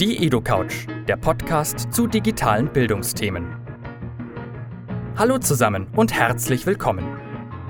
[0.00, 3.46] Die EduCouch, der Podcast zu digitalen Bildungsthemen.
[5.16, 7.04] Hallo zusammen und herzlich willkommen.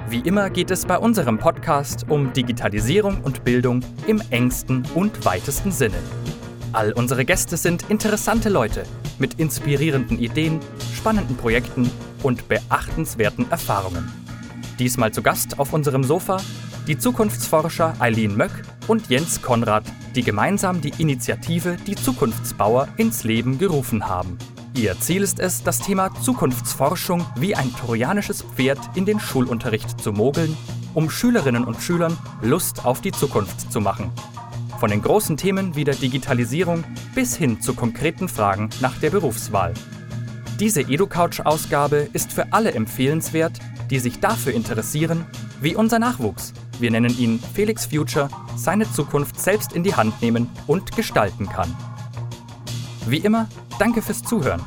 [0.08, 5.70] Wie immer geht es bei unserem Podcast um Digitalisierung und Bildung im engsten und weitesten
[5.70, 5.98] Sinne.
[6.72, 8.84] All unsere Gäste sind interessante Leute
[9.18, 10.60] mit inspirierenden Ideen,
[10.94, 11.90] spannenden Projekten
[12.22, 14.10] und beachtenswerten Erfahrungen.
[14.78, 16.38] Diesmal zu Gast auf unserem Sofa
[16.86, 18.52] die Zukunftsforscher Eileen Möck
[18.88, 24.38] und Jens Konrad, die gemeinsam die Initiative Die Zukunftsbauer ins Leben gerufen haben.
[24.76, 30.12] Ihr Ziel ist es, das Thema Zukunftsforschung wie ein trojanisches Pferd in den Schulunterricht zu
[30.12, 30.56] mogeln,
[30.94, 34.10] um Schülerinnen und Schülern Lust auf die Zukunft zu machen.
[34.80, 39.74] Von den großen Themen wie der Digitalisierung bis hin zu konkreten Fragen nach der Berufswahl.
[40.58, 43.58] Diese EduCouch-Ausgabe ist für alle empfehlenswert,
[43.90, 45.24] die sich dafür interessieren,
[45.60, 50.50] wie unser Nachwuchs, wir nennen ihn Felix Future, seine Zukunft selbst in die Hand nehmen
[50.66, 51.74] und gestalten kann.
[53.06, 54.62] Wie immer, danke fürs Zuhören.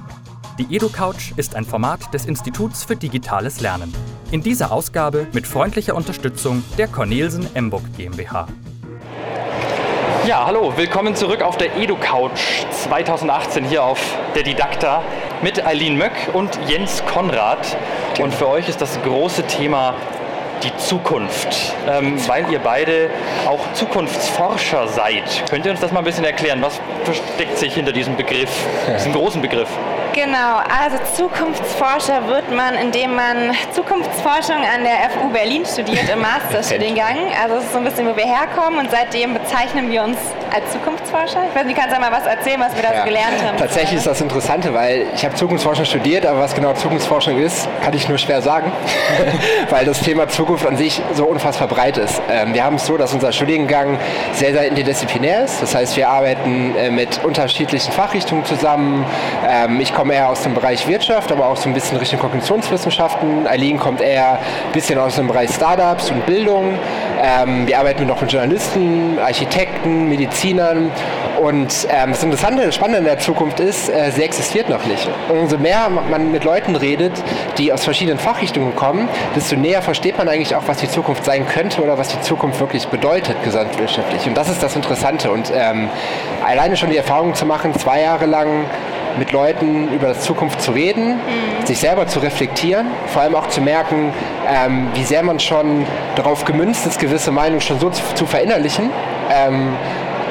[0.59, 3.93] Die EduCouch ist ein Format des Instituts für digitales Lernen.
[4.31, 8.47] In dieser Ausgabe mit freundlicher Unterstützung der Cornelsen Emburg GmbH.
[10.27, 15.01] Ja, hallo, willkommen zurück auf der EduCouch 2018 hier auf der Didakta
[15.41, 17.77] mit Eileen Möck und Jens Konrad.
[18.19, 19.93] Und für euch ist das große Thema
[20.63, 23.09] die Zukunft, ähm, weil ihr beide
[23.45, 25.43] auch Zukunftsforscher seid.
[25.49, 26.61] Könnt ihr uns das mal ein bisschen erklären?
[26.61, 28.49] Was versteckt sich hinter diesem Begriff,
[28.95, 29.69] diesem großen Begriff?
[30.13, 37.17] Genau, also Zukunftsforscher wird man, indem man Zukunftsforschung an der FU Berlin studiert im Masterstudiengang.
[37.43, 40.17] Also das ist so ein bisschen, wo wir herkommen und seitdem bezeichnen wir uns
[40.53, 41.43] als Zukunftsforscher.
[41.49, 42.99] Ich weiß nicht, kannst du mal was erzählen, was wir da ja.
[42.99, 43.57] so gelernt haben?
[43.57, 47.93] Tatsächlich ist das Interessante, weil ich habe Zukunftsforschung studiert, aber was genau Zukunftsforschung ist, kann
[47.93, 48.71] ich nur schwer sagen,
[49.69, 52.21] weil das Thema Zukunft an sich so unfassbar breit ist.
[52.29, 53.97] Ähm, wir haben es so, dass unser Studiengang
[54.33, 55.61] sehr, sehr interdisziplinär ist.
[55.61, 59.05] Das heißt, wir arbeiten äh, mit unterschiedlichen Fachrichtungen zusammen.
[59.47, 63.47] Ähm, ich komme eher aus dem Bereich Wirtschaft, aber auch so ein bisschen Richtung Kognitionswissenschaften.
[63.47, 66.77] Eileen kommt eher ein bisschen aus dem Bereich Startups und Bildung.
[67.21, 70.91] Ähm, wir arbeiten noch mit Journalisten, Architekten, Medizinern.
[71.41, 75.07] Und ähm, das Interessante, das Spannende in der Zukunft ist, äh, sie existiert noch nicht.
[75.29, 77.11] Und umso mehr man mit Leuten redet,
[77.57, 81.47] die aus verschiedenen Fachrichtungen kommen, desto näher versteht man eigentlich auch, was die Zukunft sein
[81.47, 84.25] könnte oder was die Zukunft wirklich bedeutet gesamtwirtschaftlich.
[84.25, 85.29] Und das ist das Interessante.
[85.29, 85.89] Und ähm,
[86.45, 88.65] alleine schon die Erfahrung zu machen, zwei Jahre lang
[89.19, 91.65] mit Leuten über die Zukunft zu reden, mhm.
[91.65, 94.11] sich selber zu reflektieren, vor allem auch zu merken,
[94.47, 98.89] ähm, wie sehr man schon darauf gemünzt ist, gewisse Meinungen schon so zu, zu verinnerlichen.
[99.31, 99.75] Ähm,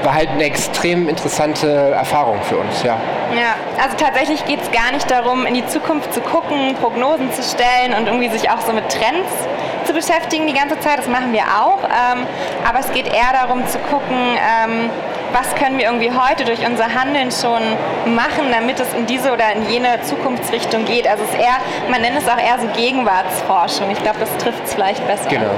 [0.07, 2.97] war halt eine extrem interessante Erfahrung für uns, ja.
[3.35, 7.43] Ja, also tatsächlich geht es gar nicht darum, in die Zukunft zu gucken, Prognosen zu
[7.43, 9.29] stellen und irgendwie sich auch so mit Trends
[9.85, 10.99] zu beschäftigen die ganze Zeit.
[10.99, 11.83] Das machen wir auch.
[11.83, 12.25] Ähm,
[12.65, 14.91] aber es geht eher darum zu gucken, ähm,
[15.33, 17.63] was können wir irgendwie heute durch unser Handeln schon
[18.15, 21.09] machen, damit es in diese oder in jene Zukunftsrichtung geht.
[21.09, 21.57] Also es ist eher,
[21.91, 23.91] man nennt es auch eher so Gegenwartsforschung.
[23.91, 25.29] Ich glaube, das trifft es vielleicht besser.
[25.29, 25.51] Genau.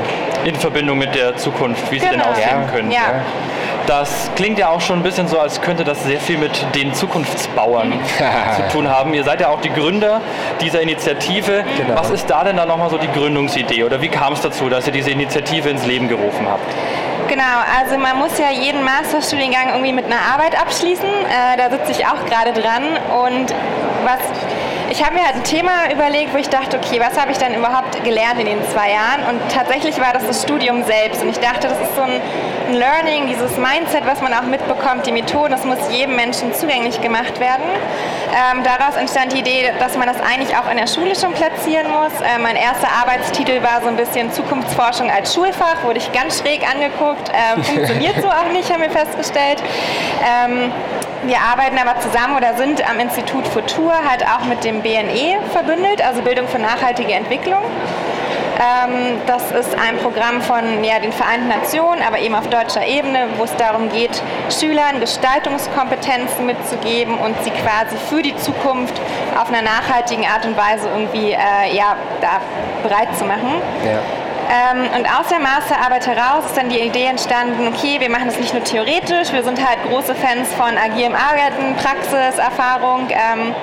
[0.44, 2.12] In Verbindung mit der Zukunft, wie genau.
[2.12, 2.30] sie denn genau.
[2.30, 2.72] aussehen ja.
[2.72, 2.94] könnte.
[2.94, 3.57] Ja.
[3.88, 6.92] Das klingt ja auch schon ein bisschen so, als könnte das sehr viel mit den
[6.92, 7.94] Zukunftsbauern
[8.56, 9.14] zu tun haben.
[9.14, 10.20] Ihr seid ja auch die Gründer
[10.60, 11.64] dieser Initiative.
[11.78, 11.98] Genau.
[11.98, 14.86] Was ist da denn dann nochmal so die Gründungsidee oder wie kam es dazu, dass
[14.86, 16.70] ihr diese Initiative ins Leben gerufen habt?
[17.28, 21.08] Genau, also man muss ja jeden Masterstudiengang irgendwie mit einer Arbeit abschließen.
[21.08, 22.84] Äh, da sitze ich auch gerade dran.
[23.24, 23.54] Und
[24.04, 24.20] was
[24.98, 27.54] ich habe mir halt ein Thema überlegt, wo ich dachte, okay, was habe ich dann
[27.54, 29.22] überhaupt gelernt in den zwei Jahren?
[29.30, 31.22] Und tatsächlich war das das Studium selbst.
[31.22, 32.20] Und ich dachte, das ist so ein,
[32.66, 37.00] ein Learning, dieses Mindset, was man auch mitbekommt, die Methoden, das muss jedem Menschen zugänglich
[37.00, 37.62] gemacht werden.
[38.28, 41.86] Ähm, daraus entstand die Idee, dass man das eigentlich auch in der Schule schon platzieren
[41.92, 42.12] muss.
[42.20, 46.68] Äh, mein erster Arbeitstitel war so ein bisschen Zukunftsforschung als Schulfach, wurde ich ganz schräg
[46.68, 47.30] angeguckt.
[47.30, 49.62] Äh, funktioniert so auch nicht, haben wir festgestellt.
[51.24, 56.04] Wir arbeiten aber zusammen oder sind am Institut Futur halt auch mit dem BNE verbündelt,
[56.04, 57.62] also Bildung für nachhaltige Entwicklung.
[58.58, 63.28] Ähm, das ist ein Programm von ja, den Vereinten Nationen, aber eben auf deutscher Ebene,
[63.36, 64.20] wo es darum geht,
[64.50, 69.00] Schülern Gestaltungskompetenzen mitzugeben und sie quasi für die Zukunft
[69.40, 72.40] auf einer nachhaltigen Art und Weise irgendwie äh, ja, da
[72.82, 73.60] bereit zu machen.
[73.84, 74.00] Ja.
[74.48, 78.38] Ähm, und aus der Masterarbeit heraus ist dann die Idee entstanden, okay, wir machen das
[78.38, 83.08] nicht nur theoretisch, wir sind halt große Fans von agilem Arbeiten, Praxis, Erfahrung.
[83.10, 83.54] Ähm,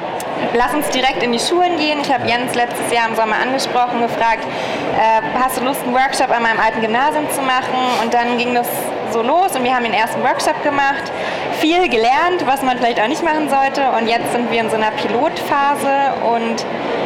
[0.53, 1.99] lass uns direkt in die Schulen gehen.
[2.01, 4.45] Ich habe Jens letztes Jahr im Sommer angesprochen, gefragt,
[4.95, 7.75] äh, hast du Lust, einen Workshop an meinem alten Gymnasium zu machen?
[8.03, 8.67] Und dann ging das
[9.15, 11.11] so los und wir haben den ersten Workshop gemacht,
[11.61, 13.81] viel gelernt, was man vielleicht auch nicht machen sollte.
[13.97, 16.65] Und jetzt sind wir in so einer Pilotphase und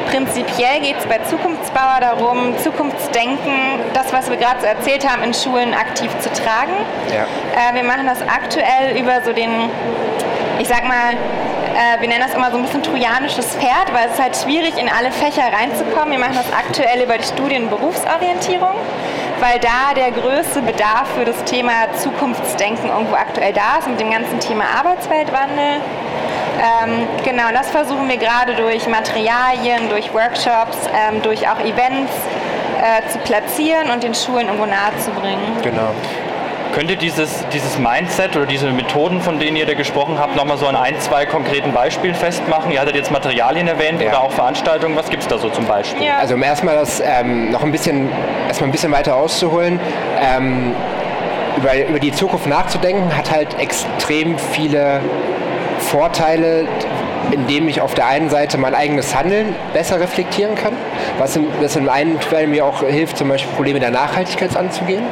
[0.10, 3.54] prinzipiell geht es bei Zukunftsbauer darum, Zukunftsdenken,
[3.94, 6.74] das, was wir gerade so erzählt haben, in Schulen aktiv zu tragen.
[7.14, 7.26] Ja.
[7.70, 9.70] Äh, wir machen das aktuell über so den
[10.60, 14.14] ich sag mal, äh, wir nennen das immer so ein bisschen trojanisches Pferd, weil es
[14.14, 16.12] ist halt schwierig, in alle Fächer reinzukommen.
[16.12, 18.76] Wir machen das aktuell über die Studien Berufsorientierung,
[19.40, 24.12] weil da der größte Bedarf für das Thema Zukunftsdenken irgendwo aktuell da ist, mit dem
[24.12, 25.82] ganzen Thema Arbeitsweltwandel.
[26.60, 32.12] Ähm, genau, das versuchen wir gerade durch Materialien, durch Workshops, ähm, durch auch Events
[32.80, 35.62] äh, zu platzieren und den Schulen irgendwo nahezubringen.
[35.62, 35.92] Genau.
[36.74, 40.57] Könnt ihr dieses, dieses Mindset oder diese Methoden, von denen ihr da gesprochen habt, nochmal
[40.57, 42.71] so an ein, zwei konkreten Beispielen festmachen?
[42.71, 44.10] Ihr hattet jetzt Materialien erwähnt ja.
[44.10, 44.95] oder auch Veranstaltungen.
[44.95, 46.06] Was gibt es da so zum Beispiel?
[46.06, 46.18] Ja.
[46.18, 48.10] Also um erstmal das ähm, noch ein bisschen,
[48.48, 49.80] erstmal ein bisschen weiter auszuholen.
[50.21, 50.75] Ähm,
[51.57, 55.01] über, über die Zukunft nachzudenken, hat halt extrem viele
[55.80, 56.68] Vorteile,
[57.31, 60.74] indem ich auf der einen Seite mein eigenes Handeln besser reflektieren kann,
[61.18, 65.04] was in, was in einen Fall mir auch hilft, zum Beispiel Probleme der Nachhaltigkeit anzugehen.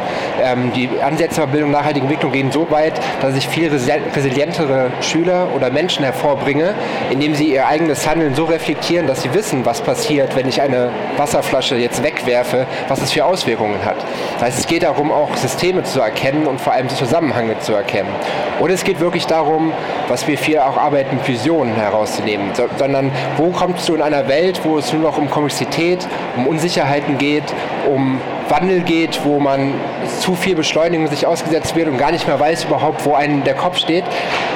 [0.41, 5.47] Ähm, die Ansätze der Bildung nachhaltige Entwicklung gehen so weit, dass ich viel resilientere Schüler
[5.55, 6.73] oder Menschen hervorbringe,
[7.09, 10.89] indem sie ihr eigenes Handeln so reflektieren, dass sie wissen, was passiert, wenn ich eine
[11.17, 13.97] Wasserflasche jetzt wegwerfe, was es für Auswirkungen hat.
[14.35, 18.09] Das heißt, es geht darum, auch Systeme zu erkennen und vor allem Zusammenhänge zu erkennen.
[18.59, 19.71] Und es geht wirklich darum,
[20.07, 24.27] was wir viel auch arbeiten, Visionen heraus rauszunehmen, so, sondern wo kommst du in einer
[24.27, 27.43] Welt, wo es nur noch um Komplexität, um Unsicherheiten geht,
[27.87, 29.73] um Wandel geht, wo man
[30.19, 33.55] zu viel Beschleunigung sich ausgesetzt wird und gar nicht mehr weiß überhaupt, wo einem der
[33.55, 34.05] Kopf steht.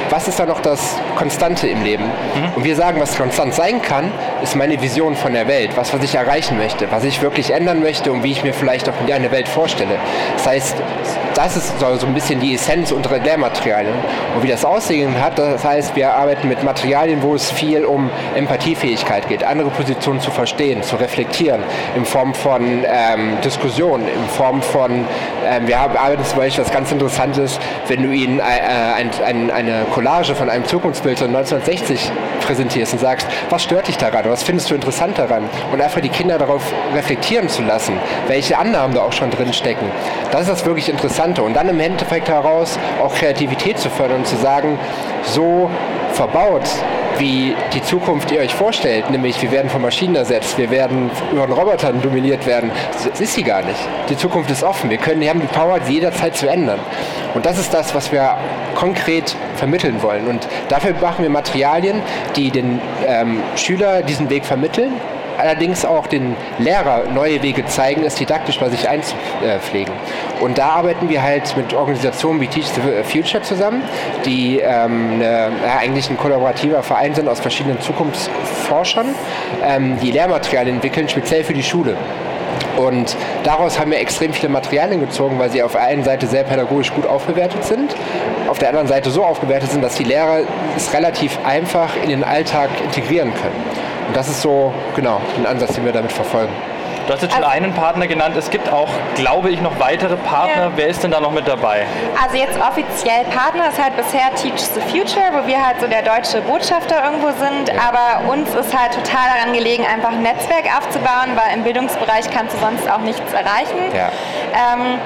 [0.10, 2.04] Was ist da noch das Konstante im Leben?
[2.04, 2.56] Mhm.
[2.56, 4.12] Und wir sagen, was konstant sein kann,
[4.44, 7.82] ist meine Vision von der Welt, was, was ich erreichen möchte, was ich wirklich ändern
[7.82, 9.96] möchte und wie ich mir vielleicht auch eine Welt vorstelle.
[10.36, 10.76] Das heißt,
[11.36, 13.94] das ist so, ein bisschen die Essenz unserer Lehrmaterialien.
[14.36, 18.10] Und wie das aussehen hat, das heißt, wir arbeiten mit Materialien, wo es viel um
[18.36, 21.64] Empathiefähigkeit geht, andere Positionen zu verstehen, zu reflektieren,
[21.96, 25.06] in Form von ähm, Diskussionen, in Form von,
[25.48, 29.86] ähm, wir arbeiten zum Beispiel was ganz Interessantes, wenn du ihnen äh, ein, ein, eine
[29.94, 32.12] Collage von einem Zukunftsbild von 1960
[32.42, 35.50] präsentierst und sagst, was stört dich daran, was findest du interessant daran?
[35.72, 36.62] Und einfach die Kinder darauf
[36.94, 37.94] reflektieren zu lassen,
[38.28, 39.86] welche Annahmen da auch schon drin stecken.
[40.32, 40.90] Das ist das wirklich
[41.22, 41.44] Interessante.
[41.44, 44.80] Und dann im Endeffekt heraus auch Kreativität zu fördern und zu sagen,
[45.24, 45.70] so
[46.14, 46.68] verbaut
[47.20, 51.52] wie die Zukunft ihr euch vorstellt, nämlich wir werden von Maschinen ersetzt, wir werden von
[51.52, 53.78] Robotern dominiert werden, das ist sie gar nicht.
[54.10, 54.90] Die Zukunft ist offen.
[54.90, 56.80] Wir können, wir haben die Power, sie jederzeit zu ändern.
[57.36, 58.38] Und das ist das, was wir
[58.74, 60.28] konkret vermitteln wollen.
[60.28, 62.02] Und dafür machen wir Materialien,
[62.36, 64.94] die den ähm, Schüler diesen Weg vermitteln
[65.42, 69.94] allerdings auch den Lehrer neue Wege zeigen, es didaktisch bei sich einzupflegen.
[70.40, 73.84] Und da arbeiten wir halt mit Organisationen wie Teach the Future zusammen,
[74.26, 79.08] die ähm, eine, ja, eigentlich ein kollaborativer Verein sind aus verschiedenen Zukunftsforschern,
[79.64, 81.96] ähm, die Lehrmaterialien entwickeln, speziell für die Schule.
[82.78, 86.44] Und daraus haben wir extrem viele Materialien gezogen, weil sie auf der einen Seite sehr
[86.44, 87.96] pädagogisch gut aufgewertet sind,
[88.48, 90.42] auf der anderen Seite so aufgewertet sind, dass die Lehrer
[90.76, 93.91] es relativ einfach in den Alltag integrieren können.
[94.12, 96.52] Und das ist so, genau, ein Ansatz, den wir damit verfolgen.
[97.08, 98.36] Du hast jetzt schon also, einen Partner genannt.
[98.36, 100.64] Es gibt auch, glaube ich, noch weitere Partner.
[100.64, 100.72] Ja.
[100.76, 101.86] Wer ist denn da noch mit dabei?
[102.22, 106.02] Also jetzt offiziell Partner ist halt bisher Teach the Future, wo wir halt so der
[106.02, 107.70] deutsche Botschafter irgendwo sind.
[107.70, 107.76] Ja.
[107.88, 112.58] Aber uns ist halt total daran gelegen, einfach ein Netzwerk aufzubauen, weil im Bildungsbereich kannst
[112.58, 113.96] du sonst auch nichts erreichen.
[113.96, 114.12] Ja.
[114.52, 115.00] Ähm,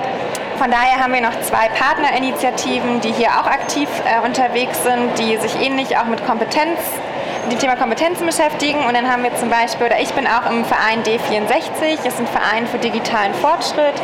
[0.57, 5.37] von daher haben wir noch zwei Partnerinitiativen, die hier auch aktiv äh, unterwegs sind, die
[5.37, 6.79] sich ähnlich auch mit Kompetenz
[7.51, 8.79] dem Thema Kompetenzen beschäftigen.
[8.85, 12.19] Und dann haben wir zum Beispiel, oder ich bin auch im Verein D64, das ist
[12.19, 13.95] ein Verein für digitalen Fortschritt.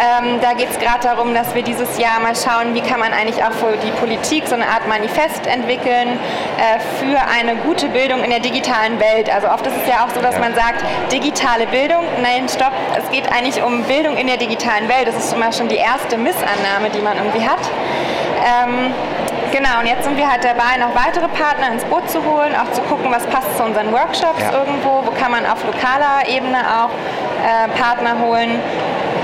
[0.00, 3.12] Ähm, da geht es gerade darum, dass wir dieses Jahr mal schauen, wie kann man
[3.12, 6.18] eigentlich auch für die Politik so eine Art Manifest entwickeln
[6.58, 9.32] äh, für eine gute Bildung in der digitalen Welt.
[9.32, 10.82] Also oft ist es ja auch so, dass man sagt,
[11.12, 15.06] digitale Bildung, nein, stopp, es geht eigentlich um Bildung in der digitalen Welt.
[15.06, 17.60] Das ist immer schon die erste Missannahme, die man irgendwie hat.
[18.40, 18.92] Ähm,
[19.52, 22.70] Genau, und jetzt sind wir halt dabei, noch weitere Partner ins Boot zu holen, auch
[22.72, 24.58] zu gucken, was passt zu unseren Workshops ja.
[24.58, 26.90] irgendwo, wo kann man auf lokaler Ebene auch
[27.42, 28.60] äh, Partner holen.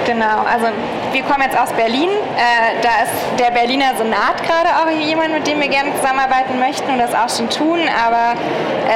[0.05, 0.67] Genau, also
[1.13, 2.11] wir kommen jetzt aus Berlin.
[2.11, 6.91] Äh, da ist der Berliner Senat gerade auch jemand, mit dem wir gerne zusammenarbeiten möchten
[6.91, 7.81] und das auch schon tun.
[8.07, 8.35] Aber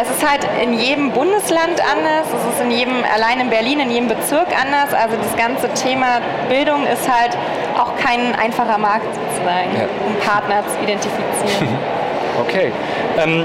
[0.00, 2.26] es ist halt in jedem Bundesland anders.
[2.28, 4.94] Es ist in jedem, allein in Berlin, in jedem Bezirk anders.
[4.94, 7.36] Also das ganze Thema Bildung ist halt
[7.80, 9.88] auch kein einfacher Markt sozusagen, ja.
[10.06, 11.68] um Partner zu identifizieren.
[12.40, 12.72] Okay.
[13.18, 13.44] Ähm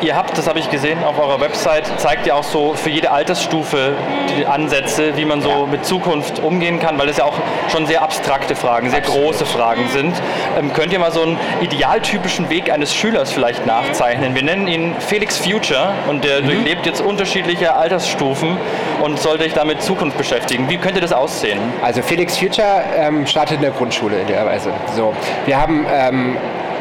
[0.00, 3.10] Ihr habt, das habe ich gesehen auf eurer Website, zeigt ihr auch so für jede
[3.10, 3.94] Altersstufe
[4.36, 5.66] die Ansätze, wie man so ja.
[5.66, 9.24] mit Zukunft umgehen kann, weil das ja auch schon sehr abstrakte Fragen, sehr Absolut.
[9.24, 10.14] große Fragen sind.
[10.58, 14.34] Ähm, könnt ihr mal so einen idealtypischen Weg eines Schülers vielleicht nachzeichnen?
[14.34, 16.46] Wir nennen ihn Felix Future und der mhm.
[16.46, 18.56] durchlebt jetzt unterschiedliche Altersstufen
[19.02, 20.68] und sollte sich damit Zukunft beschäftigen.
[20.68, 21.58] Wie könnte das aussehen?
[21.82, 24.72] Also Felix Future ähm, startet in der Grundschule in der Weise.
[24.94, 25.14] So,
[25.46, 26.36] wir haben ähm,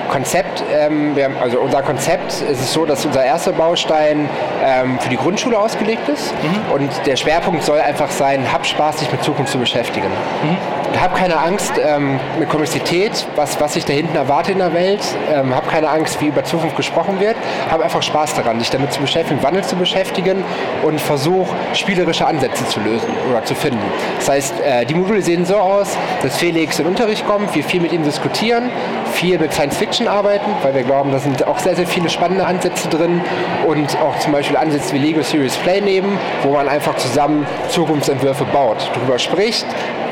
[0.09, 4.29] Konzept, ähm, haben, also unser Konzept ist es so, dass unser erster Baustein
[4.63, 6.73] ähm, für die Grundschule ausgelegt ist mhm.
[6.73, 10.07] und der Schwerpunkt soll einfach sein, hab Spaß, dich mit Zukunft zu beschäftigen.
[10.07, 10.82] Mhm.
[10.99, 15.01] Hab keine Angst ähm, mit Komplexität, was, was sich da hinten erwartet in der Welt.
[15.33, 17.35] Ähm, hab keine Angst, wie über Zukunft gesprochen wird.
[17.69, 20.43] Hab einfach Spaß daran, dich damit zu beschäftigen, Wandel zu beschäftigen
[20.83, 23.83] und versuch spielerische Ansätze zu lösen oder zu finden.
[24.17, 27.63] Das heißt, äh, die Module sehen so aus, dass Felix in den Unterricht kommt, wir
[27.63, 28.69] viel mit ihm diskutieren,
[29.13, 32.45] viel mit Science Fiction arbeiten, weil wir glauben, da sind auch sehr, sehr viele spannende
[32.45, 33.21] Ansätze drin
[33.67, 38.45] und auch zum Beispiel Ansätze wie Lego Series Play nehmen, wo man einfach zusammen Zukunftsentwürfe
[38.45, 39.65] baut, darüber spricht,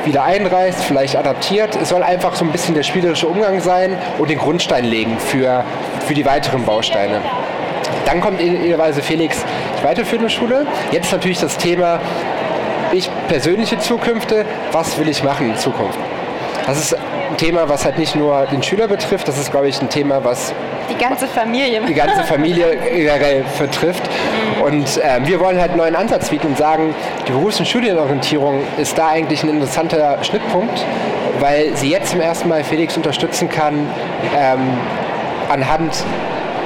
[0.04, 1.76] wieder einreißt, vielleicht adaptiert.
[1.80, 5.64] Es soll einfach so ein bisschen der spielerische Umgang sein und den Grundstein legen für,
[6.06, 7.20] für die weiteren Bausteine.
[8.04, 9.38] Dann kommt idealerweise Felix
[9.80, 10.66] die weiterführende Schule.
[10.90, 12.00] Jetzt natürlich das Thema,
[12.92, 15.98] ich persönliche Zukünfte, was will ich machen in Zukunft?
[16.66, 19.80] Das ist ein Thema, was halt nicht nur den Schüler betrifft, das ist, glaube ich,
[19.80, 20.52] ein Thema, was
[20.90, 24.02] die ganze Familie, die ganze Familie generell betrifft.
[24.62, 26.94] Und äh, wir wollen halt einen neuen Ansatz bieten und sagen,
[27.26, 30.84] die Berufs- und Studienorientierung ist da eigentlich ein interessanter Schnittpunkt,
[31.40, 33.88] weil sie jetzt zum ersten Mal Felix unterstützen kann,
[34.38, 34.60] ähm,
[35.48, 36.04] anhand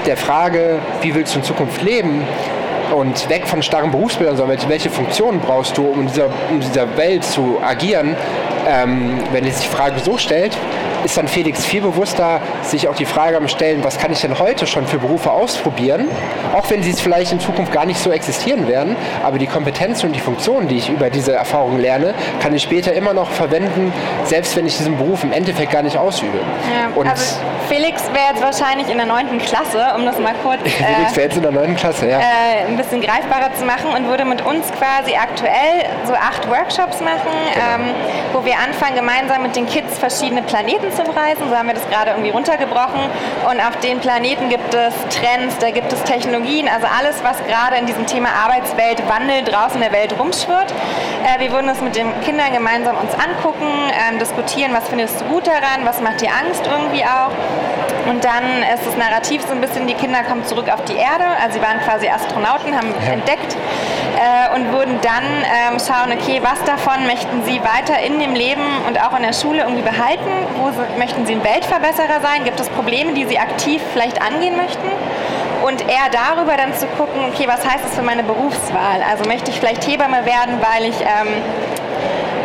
[0.05, 2.23] der Frage, wie willst du in Zukunft leben,
[2.95, 6.97] und weg von starren Berufsbildern, sondern welche Funktionen brauchst du, um in dieser, in dieser
[6.97, 8.15] Welt zu agieren,
[8.69, 10.57] ähm, wenn sich die Frage so stellt,
[11.07, 14.39] ist dann Felix viel bewusster, sich auch die Frage am Stellen, was kann ich denn
[14.39, 16.09] heute schon für Berufe ausprobieren,
[16.53, 20.07] auch wenn sie es vielleicht in Zukunft gar nicht so existieren werden, aber die Kompetenzen
[20.07, 23.93] und die Funktionen, die ich über diese Erfahrungen lerne, kann ich später immer noch verwenden,
[24.25, 26.39] selbst wenn ich diesen Beruf im Endeffekt gar nicht ausübe.
[26.39, 27.37] Ja, und also
[27.69, 29.39] Felix wäre jetzt wahrscheinlich in der 9.
[29.39, 31.77] Klasse, um das mal kurz äh, Felix wäre jetzt in der 9.
[31.77, 32.19] Klasse, ja.
[32.19, 37.01] Äh, ein bisschen greifbarer zu machen und würde mit uns quasi aktuell so acht Workshops
[37.01, 37.89] machen, genau.
[37.89, 37.95] ähm,
[38.33, 41.49] wo wir anfangen, gemeinsam mit den Kids verschiedene Planeten zu bereisen.
[41.49, 43.01] So haben wir das gerade irgendwie runtergebrochen.
[43.49, 47.77] Und auf den Planeten gibt es Trends, da gibt es Technologien, also alles, was gerade
[47.77, 50.73] in diesem Thema Arbeitswelt, Wandel draußen in der Welt rumschwirrt.
[51.25, 55.25] Äh, wir würden es mit den Kindern gemeinsam uns angucken, ähm, diskutieren, was findest du
[55.27, 57.33] gut daran, was macht dir Angst irgendwie auch.
[58.09, 61.25] Und dann ist das Narrativ so ein bisschen, die Kinder kommen zurück auf die Erde,
[61.43, 63.13] also sie waren quasi Astronauten, haben ja.
[63.13, 63.57] entdeckt
[64.17, 68.65] äh, und würden dann ähm, schauen, okay, was davon möchten sie weiter in dem Leben
[68.89, 72.59] und auch in der Schule irgendwie behalten, wo sie, möchten sie ein Weltverbesserer sein, gibt
[72.59, 74.89] es Probleme, die sie aktiv vielleicht angehen möchten?
[75.63, 79.03] Und eher darüber dann zu gucken, okay, was heißt das für meine Berufswahl?
[79.09, 81.43] Also möchte ich vielleicht Hebamme werden, weil ich ähm,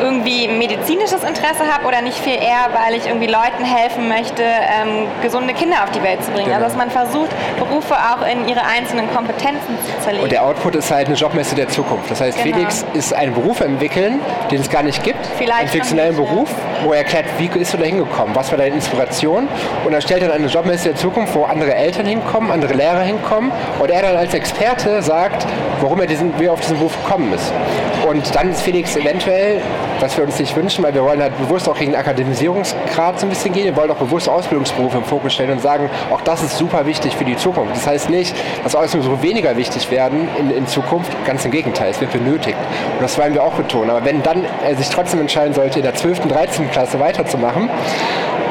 [0.02, 5.08] irgendwie medizinisches Interesse habe oder nicht viel eher, weil ich irgendwie Leuten helfen möchte, ähm,
[5.22, 6.48] gesunde Kinder auf die Welt zu bringen.
[6.48, 6.58] Genau.
[6.58, 10.24] Also dass man versucht, Berufe auch in ihre einzelnen Kompetenzen zu zerlegen.
[10.24, 12.10] Und der Output ist halt eine Jobmesse der Zukunft.
[12.10, 12.58] Das heißt, genau.
[12.58, 15.26] Felix ist einen Beruf entwickeln, den es gar nicht gibt.
[15.38, 16.50] Vielleicht einen fiktionellen Beruf,
[16.84, 19.48] wo er erklärt, wie ist du da hingekommen, was war deine Inspiration.
[19.86, 23.52] Und er stellt dann eine Jobmesse der Zukunft, wo andere Eltern hinkommen, andere Lehrer hinkommen
[23.80, 25.46] und er dann als Experte sagt,
[25.82, 27.52] warum er diesen, wie er auf diesen Beruf gekommen ist.
[28.08, 29.62] Und dann ist Felix eventuell
[30.02, 33.26] was wir uns nicht wünschen, weil wir wollen halt bewusst auch gegen den Akademisierungsgrad so
[33.26, 33.66] ein bisschen gehen.
[33.66, 37.16] Wir wollen auch bewusst Ausbildungsberufe im Fokus stellen und sagen, auch das ist super wichtig
[37.16, 37.76] für die Zukunft.
[37.76, 42.02] Das heißt nicht, dass Ausbildungsberufe weniger wichtig werden in, in Zukunft, ganz im Gegenteil, es
[42.02, 42.58] wird benötigt.
[42.96, 43.90] Und das wollen wir auch betonen.
[43.90, 46.72] Aber wenn dann er sich trotzdem entscheiden sollte, in der 12., 13.
[46.72, 47.70] Klasse weiterzumachen,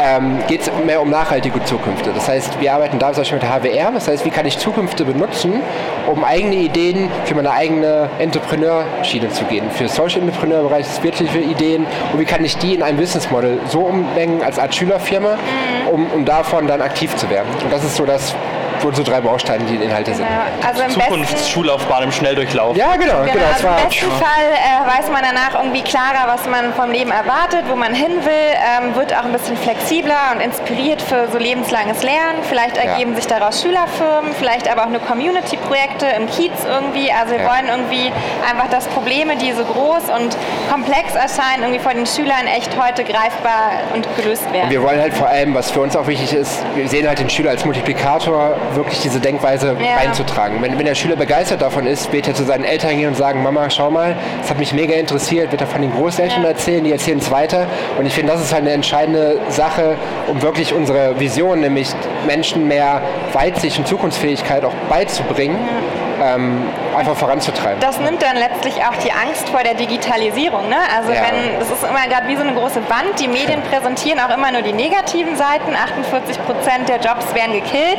[0.00, 2.10] ähm, geht es mehr um nachhaltige Zukünfte.
[2.12, 3.92] Das heißt, wir arbeiten da zum Beispiel mit der HWR.
[3.92, 5.60] Das heißt, wie kann ich Zukünfte benutzen,
[6.06, 9.70] um eigene Ideen für meine eigene Entrepreneurschiene zu gehen.
[9.70, 13.80] Für Social Entrepreneur-Bereich wirkliche Ideen und wie kann ich die in ein Business Model so
[13.80, 15.88] ummengen als Art Schülerfirma, mhm.
[15.88, 17.48] um, um davon dann aktiv zu werden.
[17.62, 18.34] Und das ist so das
[18.82, 20.26] wurden so drei Bausteine, die Inhalte sind.
[20.26, 20.66] Genau.
[20.66, 22.76] Also im Zukunftsschullaufbahn im Schnelldurchlauf.
[22.76, 23.20] Ja, genau.
[23.20, 26.90] genau, genau also Im besten Fall äh, weiß man danach irgendwie klarer, was man vom
[26.90, 31.28] Leben erwartet, wo man hin will, ähm, wird auch ein bisschen flexibler und inspiriert für
[31.30, 32.42] so lebenslanges Lernen.
[32.48, 33.16] Vielleicht ergeben ja.
[33.16, 37.10] sich daraus Schülerfirmen, vielleicht aber auch eine Community-Projekte im Kiez irgendwie.
[37.12, 37.50] Also wir ja.
[37.50, 38.12] wollen irgendwie
[38.48, 40.36] einfach, dass Probleme, die so groß und
[40.70, 44.64] komplex erscheinen, irgendwie von den Schülern echt heute greifbar und gelöst werden.
[44.64, 47.18] Und wir wollen halt vor allem, was für uns auch wichtig ist, wir sehen halt
[47.18, 49.96] den Schüler als Multiplikator wirklich diese Denkweise ja.
[49.96, 50.62] reinzutragen.
[50.62, 53.42] Wenn, wenn der Schüler begeistert davon ist, wird er zu seinen Eltern gehen und sagen,
[53.42, 56.48] Mama, schau mal, das hat mich mega interessiert, wird er von den Großeltern ja.
[56.48, 57.66] erzählen, die erzählen es weiter.
[57.98, 59.96] Und ich finde, das ist halt eine entscheidende Sache,
[60.28, 61.88] um wirklich unsere Vision, nämlich
[62.26, 65.58] Menschen mehr Weitsicht und Zukunftsfähigkeit auch beizubringen.
[65.58, 67.80] Ja ähm, einfach voranzutreiben.
[67.80, 70.68] Das nimmt dann letztlich auch die Angst vor der Digitalisierung.
[70.68, 70.76] Ne?
[70.96, 71.22] Also ja.
[71.22, 74.52] wenn, das ist immer gerade wie so eine große Wand, die Medien präsentieren auch immer
[74.52, 77.98] nur die negativen Seiten, 48 Prozent der Jobs werden gekillt.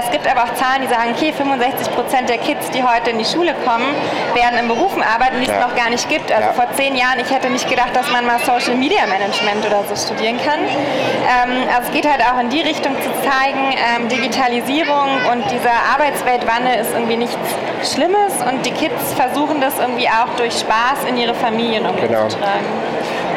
[0.00, 3.18] Es gibt aber auch Zahlen, die sagen, okay, 65 Prozent der Kids, die heute in
[3.18, 3.86] die Schule kommen,
[4.34, 6.30] werden in Berufen arbeiten, die es noch gar nicht gibt.
[6.32, 6.52] Also ja.
[6.52, 9.96] vor zehn Jahren, ich hätte nicht gedacht, dass man mal Social Media Management oder so
[9.96, 10.60] studieren kann.
[10.60, 15.72] Ähm, also es geht halt auch in die Richtung zu zeigen, ähm, Digitalisierung und dieser
[15.94, 17.36] Arbeitsweltwandel ist irgendwie nichts
[17.82, 22.28] Schlimmes und die Kids versuchen das irgendwie auch durch Spaß in ihre Familien genau.
[22.28, 22.64] zu tragen.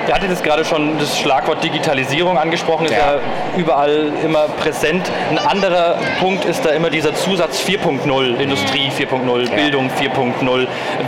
[0.09, 3.17] Ihr hattet es gerade schon das Schlagwort Digitalisierung angesprochen, ist ja.
[3.17, 3.19] ja
[3.55, 5.03] überall immer präsent.
[5.29, 9.55] Ein anderer Punkt ist da immer dieser Zusatz 4.0, Industrie 4.0, ja.
[9.55, 10.67] Bildung 4.0.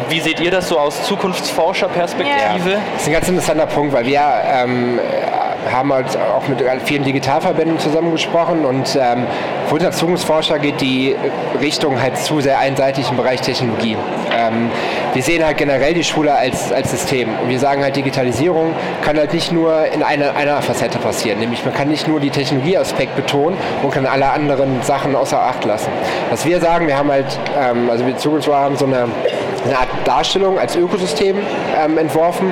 [0.09, 2.69] Wie seht ihr das so aus Zukunftsforscherperspektive?
[2.69, 2.77] Ja.
[2.93, 4.99] Das ist ein ganz interessanter Punkt, weil wir ähm,
[5.69, 9.25] haben halt auch mit vielen Digitalverbänden zusammengesprochen und ähm,
[9.67, 11.15] für uns als Zukunftsforscher geht die
[11.59, 13.97] Richtung halt zu sehr einseitig im Bereich Technologie.
[14.35, 14.69] Ähm,
[15.13, 19.17] wir sehen halt generell die Schule als, als System und wir sagen halt, Digitalisierung kann
[19.17, 23.15] halt nicht nur in einer, einer Facette passieren, nämlich man kann nicht nur die Technologieaspekt
[23.15, 25.91] betonen und kann alle anderen Sachen außer Acht lassen.
[26.29, 29.07] Was wir sagen, wir haben halt, ähm, also wir Zukunftsforscher haben so eine,
[29.65, 31.37] eine Art Darstellung als Ökosystem
[31.83, 32.51] ähm, entworfen,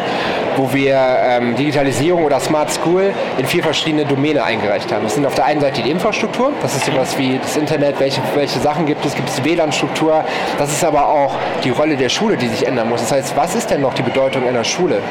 [0.59, 5.03] wo wir ähm, Digitalisierung oder Smart School in vier verschiedene Domäne eingereicht haben.
[5.03, 8.21] Das sind auf der einen Seite die Infrastruktur, das ist sowas wie das Internet, welche,
[8.35, 10.25] welche Sachen gibt es, gibt es WLAN-Struktur,
[10.57, 12.99] das ist aber auch die Rolle der Schule, die sich ändern muss.
[12.99, 15.01] Das heißt, was ist denn noch die Bedeutung einer Schule?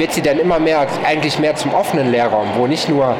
[0.00, 3.14] Wird sie dann immer mehr, eigentlich mehr zum offenen Lehrraum, wo nicht nur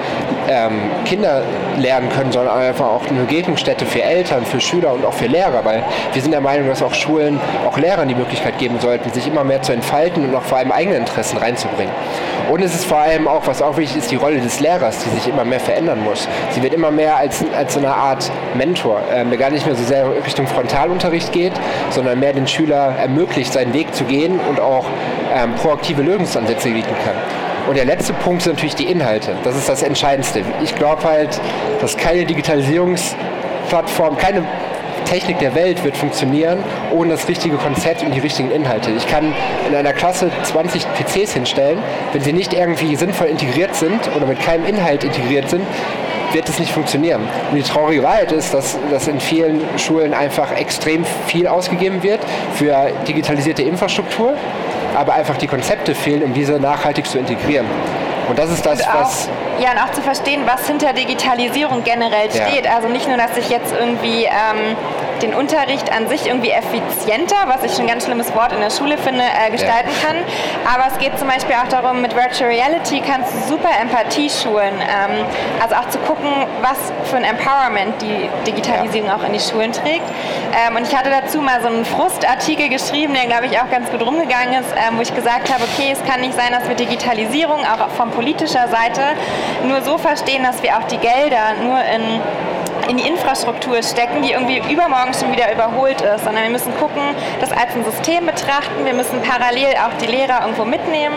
[0.48, 1.42] ähm, Kinder
[1.78, 5.62] lernen können, sondern einfach auch eine Begegnungsstätte für Eltern, für Schüler und auch für Lehrer,
[5.62, 9.28] weil wir sind der Meinung, dass auch Schulen auch Lehrern die Möglichkeit geben sollten, sich
[9.28, 11.92] immer mehr zu entfalten und auch vor allem eigene Interessen reinzubringen.
[12.50, 15.10] Und es ist vor allem auch, was auch wichtig ist, die Rolle des Lehrers, die
[15.10, 16.26] sich immer mehr verändern muss.
[16.52, 19.76] Sie wird immer mehr als, als so eine Art Mentor, ähm, der gar nicht mehr
[19.76, 21.52] so sehr Richtung Frontalunterricht geht,
[21.90, 24.86] sondern mehr den Schüler ermöglicht, seinen Weg zu gehen und auch
[25.34, 27.14] ähm, proaktive Lösungsansätze bieten kann.
[27.68, 29.36] Und der letzte Punkt sind natürlich die Inhalte.
[29.44, 30.42] Das ist das Entscheidendste.
[30.62, 31.40] Ich glaube halt,
[31.80, 34.44] dass keine Digitalisierungsplattform, keine
[35.04, 38.90] Technik der Welt wird funktionieren ohne das richtige Konzept und die richtigen Inhalte.
[38.92, 39.34] Ich kann
[39.68, 41.78] in einer Klasse 20 PCs hinstellen,
[42.12, 45.62] wenn sie nicht irgendwie sinnvoll integriert sind oder mit keinem Inhalt integriert sind,
[46.32, 47.22] wird es nicht funktionieren.
[47.50, 52.20] Und die traurige Wahrheit ist, dass, dass in vielen Schulen einfach extrem viel ausgegeben wird
[52.54, 54.34] für digitalisierte Infrastruktur
[54.96, 57.66] aber einfach die Konzepte fehlen, um diese nachhaltig zu integrieren.
[58.28, 59.28] Und das ist das, auch, was.
[59.58, 62.64] Ja, und auch zu verstehen, was hinter Digitalisierung generell steht.
[62.64, 62.76] Ja.
[62.76, 64.76] Also nicht nur, dass ich jetzt irgendwie ähm,
[65.22, 68.70] den Unterricht an sich irgendwie effizienter, was ich schon ein ganz schlimmes Wort in der
[68.70, 70.08] Schule finde, äh, gestalten ja.
[70.08, 70.16] kann.
[70.72, 74.74] Aber es geht zum Beispiel auch darum, mit Virtual Reality kannst du super Empathie schulen.
[74.80, 75.24] Ähm,
[75.60, 76.28] also auch zu gucken,
[76.62, 76.78] was
[77.10, 79.16] für ein Empowerment die Digitalisierung ja.
[79.16, 80.04] auch in die Schulen trägt.
[80.66, 83.90] Ähm, und ich hatte dazu mal so einen Frustartikel geschrieben, der glaube ich auch ganz
[83.90, 86.74] gut rumgegangen ist, ähm, wo ich gesagt habe, okay, es kann nicht sein, dass wir
[86.74, 89.02] Digitalisierung auch von politischer Seite
[89.66, 92.20] nur so verstehen, dass wir auch die Gelder nur in
[92.88, 97.02] in die Infrastruktur stecken, die irgendwie übermorgen schon wieder überholt ist, sondern wir müssen gucken,
[97.40, 98.84] das als ein System betrachten.
[98.84, 101.14] Wir müssen parallel auch die Lehrer irgendwo mitnehmen.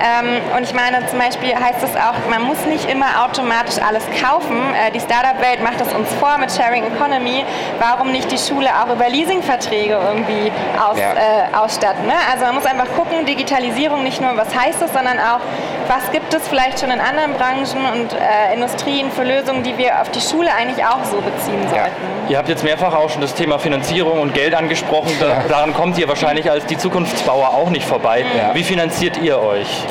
[0.00, 4.04] Ähm, und ich meine, zum Beispiel heißt es auch, man muss nicht immer automatisch alles
[4.20, 4.56] kaufen.
[4.74, 7.44] Äh, die Startup-Welt macht es uns vor mit Sharing Economy.
[7.78, 11.12] Warum nicht die Schule auch über Leasingverträge irgendwie aus, ja.
[11.12, 12.06] äh, ausstatten?
[12.06, 12.14] Ne?
[12.32, 15.40] Also man muss einfach gucken, Digitalisierung nicht nur, was heißt es, sondern auch,
[15.86, 20.00] was gibt es vielleicht schon in anderen Branchen und äh, Industrien für Lösungen, die wir
[20.00, 21.76] auf die Schule eigentlich auch so beziehen sollten.
[21.76, 22.30] Ja.
[22.30, 25.10] Ihr habt jetzt mehrfach auch schon das Thema Finanzierung und Geld angesprochen.
[25.18, 25.42] Da, ja.
[25.48, 28.24] Daran kommt ihr wahrscheinlich als die Zukunftsbauer auch nicht vorbei.
[28.36, 28.54] Ja.
[28.54, 29.84] Wie finanziert ihr euch?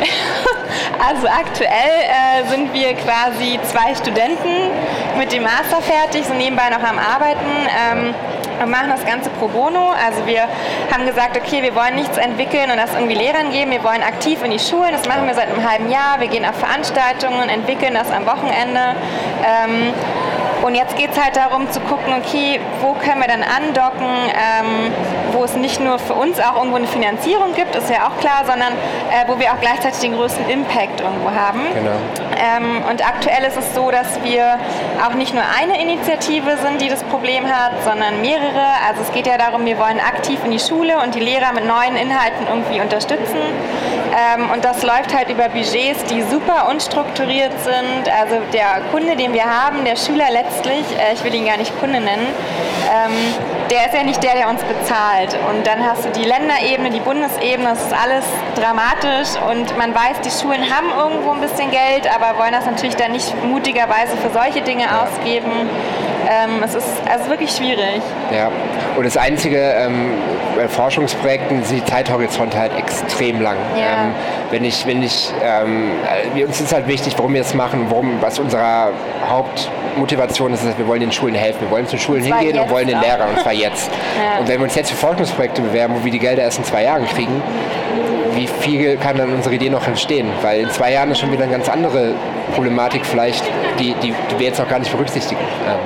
[0.98, 4.70] Also aktuell äh, sind wir quasi zwei Studenten
[5.16, 7.46] mit dem Master fertig, sind nebenbei noch am Arbeiten.
[7.68, 8.14] Ähm,
[8.58, 9.90] wir machen das Ganze pro bono.
[9.90, 10.48] Also wir
[10.92, 13.70] haben gesagt, okay, wir wollen nichts entwickeln und das irgendwie Lehrern geben.
[13.70, 14.90] Wir wollen aktiv in die Schulen.
[14.90, 16.18] Das machen wir seit einem halben Jahr.
[16.18, 18.96] Wir gehen auf Veranstaltungen, entwickeln das am Wochenende.
[19.46, 19.94] Ähm,
[20.62, 24.92] und jetzt geht es halt darum zu gucken, okay, wo können wir dann andocken, ähm,
[25.32, 28.44] wo es nicht nur für uns auch irgendwo eine Finanzierung gibt, ist ja auch klar,
[28.46, 31.60] sondern äh, wo wir auch gleichzeitig den größten Impact irgendwo haben.
[31.74, 31.90] Genau.
[32.38, 34.58] Ähm, und aktuell ist es so, dass wir
[35.06, 38.66] auch nicht nur eine Initiative sind, die das Problem hat, sondern mehrere.
[38.86, 41.66] Also es geht ja darum, wir wollen aktiv in die Schule und die Lehrer mit
[41.66, 43.38] neuen Inhalten irgendwie unterstützen.
[44.18, 48.08] Ähm, und das läuft halt über Budgets, die super unstrukturiert sind.
[48.20, 51.78] Also der Kunde, den wir haben, der Schüler letztlich, äh, ich will ihn gar nicht
[51.78, 52.26] Kunde nennen,
[52.88, 53.12] ähm,
[53.70, 55.36] der ist ja nicht der, der uns bezahlt.
[55.50, 58.24] Und dann hast du die Länderebene, die Bundesebene, das ist alles
[58.56, 62.96] dramatisch und man weiß, die Schulen haben irgendwo ein bisschen Geld, aber wollen das natürlich
[62.96, 65.68] dann nicht mutigerweise für solche Dinge ausgeben.
[66.30, 68.02] Ähm, es ist also wirklich schwierig.
[68.30, 68.50] Ja,
[68.96, 70.12] und das Einzige, ähm,
[70.56, 73.56] bei Forschungsprojekten sind die Zeithorizonte halt extrem lang.
[73.76, 74.04] Ja.
[74.04, 74.14] Ähm,
[74.50, 75.92] wenn ich, wenn ich, ähm,
[76.34, 78.92] äh, uns ist halt wichtig, warum wir es machen, warum, was unsere
[79.28, 81.60] Hauptmotivation ist, ist, dass wir wollen den Schulen helfen.
[81.62, 83.00] Wir wollen zu Schulen zwar hingehen und wollen den.
[83.00, 83.90] Lehrern, und zwar jetzt.
[84.16, 84.40] Ja.
[84.40, 86.84] Und wenn wir uns jetzt für Forschungsprojekte bewerben, wo wir die Gelder erst in zwei
[86.84, 87.42] Jahren kriegen,
[88.34, 90.28] wie viel kann dann unsere Idee noch entstehen?
[90.42, 92.14] Weil in zwei Jahren ist schon wieder eine ganz andere
[92.54, 93.44] Problematik vielleicht,
[93.78, 95.40] die, die, die wir jetzt noch gar nicht berücksichtigen.
[95.66, 95.78] Ähm,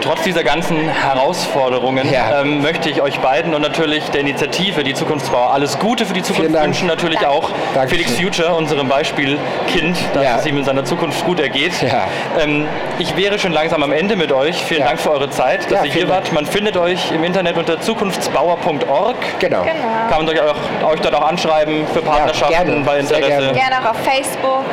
[0.00, 2.40] Trotz dieser ganzen Herausforderungen Ja.
[2.40, 6.22] ähm, möchte ich euch beiden und natürlich der Initiative Die Zukunftsbauer alles Gute für die
[6.22, 6.86] Zukunft wünschen.
[6.88, 8.04] Natürlich auch Dankeschön.
[8.06, 10.36] Felix Future, unserem Beispielkind, dass Ja.
[10.38, 11.72] es ihm in seiner Zukunft gut ergeht.
[11.82, 12.08] Ja.
[12.42, 12.66] Ähm,
[12.98, 14.62] ich wäre schon langsam am Ende mit euch.
[14.64, 14.86] Vielen Ja.
[14.88, 16.32] Dank für eure Zeit, dass Ja, ihr hier wart.
[16.32, 19.16] Man findet euch im Internet unter zukunftsbauer.org.
[19.38, 19.62] genau.
[19.62, 19.72] Genau.
[20.10, 22.84] Kann man euch, auch, euch dort auch anschreiben für Partnerschaften gerne.
[22.84, 23.38] bei Sehr Interesse.
[23.42, 23.52] gerne.
[23.52, 24.64] Gerne auch auf Facebook,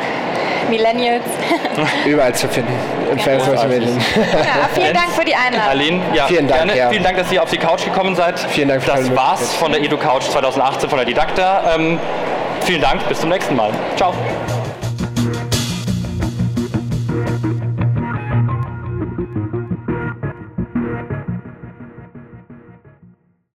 [0.68, 1.24] Millennials.
[2.06, 2.72] Überall zu finden.
[3.16, 3.68] Großartig.
[3.68, 3.98] Medien.
[4.16, 5.68] Ja, vielen Dank für die Einladung.
[5.70, 6.76] Aline, ja, Vielen Dank, gerne.
[6.76, 6.90] ja.
[6.90, 8.38] Vielen Dank, dass ihr auf die Couch gekommen seid.
[8.38, 11.74] Vielen Dank für Das war's von der EduCouch 2018 von der Didakta.
[11.74, 11.98] Ähm,
[12.62, 13.70] vielen Dank, bis zum nächsten Mal.
[13.96, 14.14] Ciao.